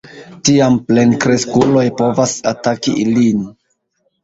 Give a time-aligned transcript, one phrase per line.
[0.47, 3.49] Tiam plenkreskuloj povas ataki ilin.